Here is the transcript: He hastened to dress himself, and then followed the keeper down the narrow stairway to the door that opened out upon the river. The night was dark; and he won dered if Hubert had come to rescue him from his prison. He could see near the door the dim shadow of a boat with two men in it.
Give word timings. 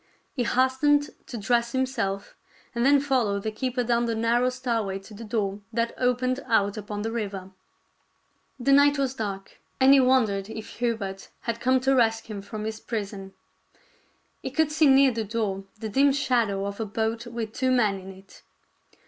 He 0.33 0.45
hastened 0.45 1.11
to 1.27 1.37
dress 1.37 1.73
himself, 1.73 2.35
and 2.73 2.83
then 2.83 2.99
followed 2.99 3.43
the 3.43 3.51
keeper 3.51 3.83
down 3.83 4.05
the 4.05 4.15
narrow 4.15 4.49
stairway 4.49 4.97
to 4.97 5.13
the 5.13 5.23
door 5.23 5.59
that 5.71 5.93
opened 5.95 6.39
out 6.47 6.75
upon 6.75 7.03
the 7.03 7.11
river. 7.11 7.51
The 8.59 8.71
night 8.71 8.97
was 8.97 9.13
dark; 9.13 9.61
and 9.79 9.93
he 9.93 9.99
won 9.99 10.25
dered 10.25 10.49
if 10.49 10.69
Hubert 10.77 11.29
had 11.41 11.59
come 11.59 11.79
to 11.81 11.93
rescue 11.93 12.37
him 12.37 12.41
from 12.41 12.63
his 12.65 12.79
prison. 12.79 13.35
He 14.41 14.49
could 14.49 14.71
see 14.71 14.87
near 14.87 15.11
the 15.11 15.23
door 15.23 15.65
the 15.77 15.87
dim 15.87 16.13
shadow 16.13 16.65
of 16.65 16.79
a 16.79 16.85
boat 16.87 17.27
with 17.27 17.53
two 17.53 17.69
men 17.69 17.99
in 17.99 18.11
it. 18.11 18.41